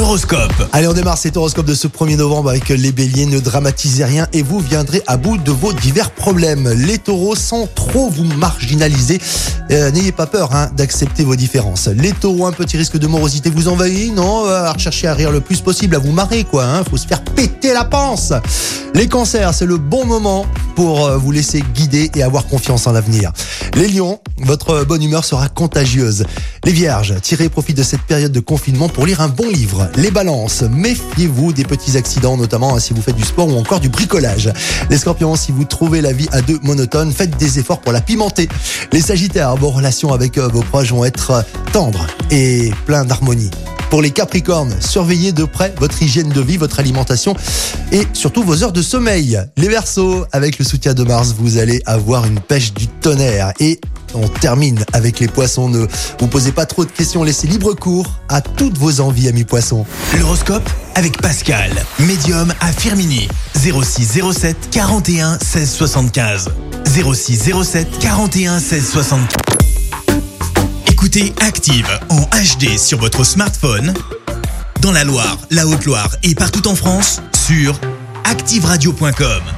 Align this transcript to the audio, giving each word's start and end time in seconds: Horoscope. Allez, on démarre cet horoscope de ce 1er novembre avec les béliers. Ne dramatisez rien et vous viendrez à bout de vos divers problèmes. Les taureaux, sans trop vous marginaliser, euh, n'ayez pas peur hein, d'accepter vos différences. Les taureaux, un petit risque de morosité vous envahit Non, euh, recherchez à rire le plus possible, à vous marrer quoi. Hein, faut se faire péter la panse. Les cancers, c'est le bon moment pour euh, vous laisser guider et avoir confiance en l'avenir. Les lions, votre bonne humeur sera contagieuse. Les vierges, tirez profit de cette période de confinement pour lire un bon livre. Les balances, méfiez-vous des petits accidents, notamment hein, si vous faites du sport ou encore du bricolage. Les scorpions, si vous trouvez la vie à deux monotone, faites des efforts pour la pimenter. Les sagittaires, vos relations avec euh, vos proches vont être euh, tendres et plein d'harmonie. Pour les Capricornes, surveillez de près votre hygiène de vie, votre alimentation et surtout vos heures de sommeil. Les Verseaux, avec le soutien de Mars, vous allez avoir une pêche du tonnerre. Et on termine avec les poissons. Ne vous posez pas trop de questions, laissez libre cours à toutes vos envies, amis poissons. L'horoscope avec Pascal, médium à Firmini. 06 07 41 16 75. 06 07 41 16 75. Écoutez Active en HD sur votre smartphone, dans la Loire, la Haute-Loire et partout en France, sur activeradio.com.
Horoscope. 0.00 0.52
Allez, 0.72 0.86
on 0.86 0.92
démarre 0.92 1.18
cet 1.18 1.36
horoscope 1.36 1.66
de 1.66 1.74
ce 1.74 1.88
1er 1.88 2.16
novembre 2.16 2.50
avec 2.50 2.68
les 2.68 2.92
béliers. 2.92 3.26
Ne 3.26 3.40
dramatisez 3.40 4.04
rien 4.04 4.28
et 4.32 4.42
vous 4.42 4.60
viendrez 4.60 5.02
à 5.06 5.16
bout 5.16 5.38
de 5.38 5.50
vos 5.50 5.72
divers 5.72 6.10
problèmes. 6.10 6.68
Les 6.68 6.98
taureaux, 6.98 7.34
sans 7.34 7.66
trop 7.66 8.08
vous 8.08 8.24
marginaliser, 8.24 9.20
euh, 9.70 9.90
n'ayez 9.90 10.12
pas 10.12 10.26
peur 10.26 10.54
hein, 10.54 10.70
d'accepter 10.76 11.24
vos 11.24 11.36
différences. 11.36 11.88
Les 11.88 12.12
taureaux, 12.12 12.46
un 12.46 12.52
petit 12.52 12.76
risque 12.76 12.96
de 12.96 13.06
morosité 13.06 13.50
vous 13.50 13.68
envahit 13.68 14.14
Non, 14.14 14.46
euh, 14.46 14.70
recherchez 14.70 15.08
à 15.08 15.14
rire 15.14 15.32
le 15.32 15.40
plus 15.40 15.60
possible, 15.60 15.96
à 15.96 15.98
vous 15.98 16.12
marrer 16.12 16.44
quoi. 16.44 16.64
Hein, 16.64 16.84
faut 16.88 16.96
se 16.96 17.06
faire 17.06 17.22
péter 17.22 17.72
la 17.72 17.84
panse. 17.84 18.32
Les 18.94 19.08
cancers, 19.08 19.52
c'est 19.52 19.66
le 19.66 19.78
bon 19.78 20.04
moment 20.06 20.46
pour 20.76 21.06
euh, 21.06 21.16
vous 21.16 21.32
laisser 21.32 21.62
guider 21.74 22.10
et 22.14 22.22
avoir 22.22 22.46
confiance 22.46 22.86
en 22.86 22.92
l'avenir. 22.92 23.32
Les 23.74 23.88
lions, 23.88 24.20
votre 24.38 24.84
bonne 24.84 25.02
humeur 25.02 25.24
sera 25.24 25.48
contagieuse. 25.48 26.24
Les 26.64 26.72
vierges, 26.72 27.14
tirez 27.22 27.48
profit 27.48 27.74
de 27.74 27.82
cette 27.82 28.02
période 28.02 28.32
de 28.32 28.40
confinement 28.40 28.88
pour 28.88 29.06
lire 29.06 29.20
un 29.20 29.28
bon 29.28 29.48
livre. 29.48 29.88
Les 29.96 30.10
balances, 30.10 30.62
méfiez-vous 30.62 31.52
des 31.52 31.64
petits 31.64 31.96
accidents, 31.96 32.36
notamment 32.36 32.74
hein, 32.74 32.80
si 32.80 32.92
vous 32.92 33.02
faites 33.02 33.16
du 33.16 33.24
sport 33.24 33.48
ou 33.48 33.56
encore 33.56 33.80
du 33.80 33.88
bricolage. 33.88 34.52
Les 34.90 34.98
scorpions, 34.98 35.36
si 35.36 35.52
vous 35.52 35.64
trouvez 35.64 36.00
la 36.00 36.12
vie 36.12 36.28
à 36.32 36.42
deux 36.42 36.58
monotone, 36.62 37.12
faites 37.12 37.36
des 37.36 37.58
efforts 37.58 37.80
pour 37.80 37.92
la 37.92 38.00
pimenter. 38.00 38.48
Les 38.92 39.00
sagittaires, 39.00 39.56
vos 39.56 39.70
relations 39.70 40.12
avec 40.12 40.38
euh, 40.38 40.48
vos 40.48 40.62
proches 40.62 40.90
vont 40.90 41.04
être 41.04 41.30
euh, 41.30 41.42
tendres 41.72 42.06
et 42.30 42.70
plein 42.86 43.04
d'harmonie. 43.04 43.50
Pour 43.90 44.02
les 44.02 44.10
Capricornes, 44.10 44.74
surveillez 44.80 45.32
de 45.32 45.44
près 45.44 45.72
votre 45.78 46.02
hygiène 46.02 46.28
de 46.28 46.40
vie, 46.42 46.58
votre 46.58 46.78
alimentation 46.78 47.34
et 47.90 48.06
surtout 48.12 48.42
vos 48.42 48.62
heures 48.62 48.72
de 48.72 48.82
sommeil. 48.82 49.40
Les 49.56 49.68
Verseaux, 49.68 50.26
avec 50.32 50.58
le 50.58 50.64
soutien 50.64 50.92
de 50.92 51.02
Mars, 51.04 51.34
vous 51.38 51.56
allez 51.56 51.80
avoir 51.86 52.26
une 52.26 52.38
pêche 52.38 52.74
du 52.74 52.86
tonnerre. 52.86 53.54
Et 53.60 53.80
on 54.14 54.28
termine 54.28 54.84
avec 54.92 55.20
les 55.20 55.28
poissons. 55.28 55.68
Ne 55.68 55.86
vous 56.18 56.26
posez 56.26 56.52
pas 56.52 56.66
trop 56.66 56.84
de 56.84 56.90
questions, 56.90 57.22
laissez 57.22 57.46
libre 57.46 57.74
cours 57.74 58.06
à 58.28 58.40
toutes 58.40 58.78
vos 58.78 59.00
envies, 59.00 59.28
amis 59.28 59.44
poissons. 59.44 59.86
L'horoscope 60.18 60.68
avec 60.94 61.20
Pascal, 61.20 61.70
médium 62.00 62.52
à 62.60 62.72
Firmini. 62.72 63.28
06 63.54 64.20
07 64.32 64.70
41 64.70 65.38
16 65.38 65.70
75. 65.70 66.50
06 66.86 67.50
07 67.62 67.98
41 68.00 68.58
16 68.58 68.90
75. 68.90 69.28
Écoutez 70.90 71.32
Active 71.40 71.88
en 72.08 72.20
HD 72.22 72.76
sur 72.76 72.98
votre 72.98 73.24
smartphone, 73.24 73.94
dans 74.80 74.92
la 74.92 75.04
Loire, 75.04 75.38
la 75.50 75.66
Haute-Loire 75.66 76.10
et 76.22 76.34
partout 76.34 76.66
en 76.66 76.74
France, 76.74 77.22
sur 77.46 77.78
activeradio.com. 78.24 79.57